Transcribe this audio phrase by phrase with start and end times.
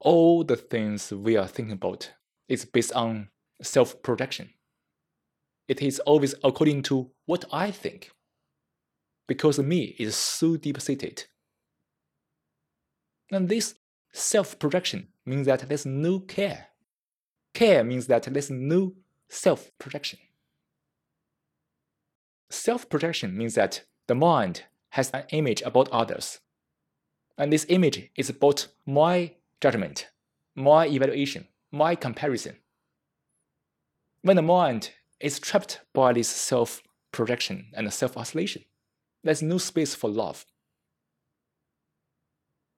[0.00, 2.12] all the things we are thinking about
[2.48, 3.28] is based on
[3.62, 4.50] self projection.
[5.68, 8.10] It is always according to what I think,
[9.26, 11.24] because me is so deep seated.
[13.30, 13.74] And this
[14.12, 16.68] self projection means that there's no care.
[17.54, 18.94] Care means that there's no
[19.28, 20.18] self projection.
[22.50, 26.40] Self projection means that the mind has an image about others.
[27.36, 30.08] And this image is about my judgment,
[30.54, 32.56] my evaluation, my comparison.
[34.22, 38.64] When the mind is trapped by this self projection and self isolation,
[39.22, 40.44] there's no space for love.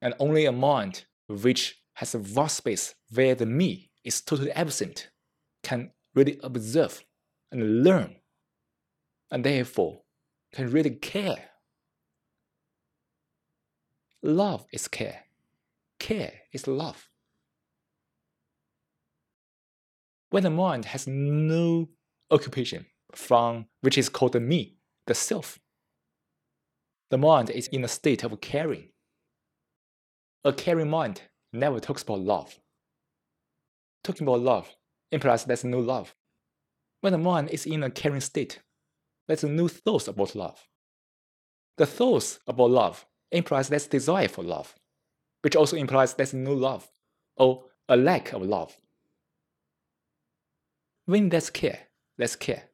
[0.01, 5.11] And only a mind which has a vast space where the me is totally absent
[5.63, 7.03] can really observe
[7.51, 8.17] and learn,
[9.31, 10.03] and therefore
[10.53, 11.51] can really care.
[14.23, 15.28] Love is care.
[16.09, 17.11] Care is love.
[20.31, 21.91] When the mind has no
[22.31, 25.59] occupation from which is called the me, the self,
[27.11, 28.89] the mind is in a state of caring.
[30.45, 31.21] A caring mind
[31.53, 32.59] never talks about love.
[34.03, 34.77] Talking about love
[35.13, 36.15] implies there's no love.
[37.03, 38.63] When the mind is in a caring state,
[39.27, 40.67] there's no thoughts about love.
[41.77, 44.75] The thoughts about love implies there's desire for love,
[45.43, 46.89] which also implies there's no love
[47.37, 48.77] or a lack of love.
[51.07, 52.65] When there's care, there's care.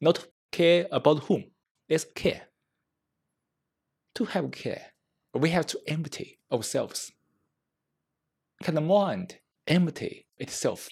[0.00, 1.44] Not care about whom,
[1.88, 2.42] there's care.
[4.16, 4.92] To have care,
[5.32, 7.10] we have to empty ourselves.
[8.62, 10.88] Can the mind empty itself?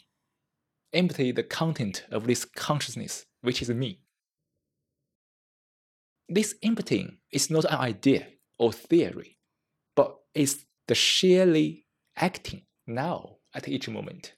[0.92, 4.00] Empty the content of this consciousness, which is me.
[6.28, 8.26] This emptying is not an idea
[8.58, 9.38] or theory,
[9.94, 11.86] but is the sheerly
[12.18, 14.34] acting now at each moment.